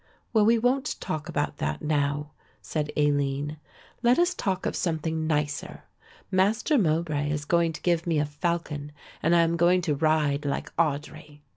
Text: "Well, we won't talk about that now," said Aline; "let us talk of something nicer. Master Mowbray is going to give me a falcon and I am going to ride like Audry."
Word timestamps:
"Well, 0.33 0.45
we 0.47 0.57
won't 0.57 0.99
talk 0.99 1.29
about 1.29 1.57
that 1.57 1.83
now," 1.83 2.31
said 2.59 2.91
Aline; 2.97 3.57
"let 4.01 4.17
us 4.17 4.33
talk 4.33 4.65
of 4.65 4.75
something 4.75 5.27
nicer. 5.27 5.83
Master 6.31 6.79
Mowbray 6.79 7.29
is 7.29 7.45
going 7.45 7.71
to 7.73 7.81
give 7.83 8.07
me 8.07 8.17
a 8.17 8.25
falcon 8.25 8.93
and 9.21 9.35
I 9.35 9.41
am 9.41 9.57
going 9.57 9.83
to 9.83 9.93
ride 9.93 10.43
like 10.43 10.75
Audry." 10.75 11.41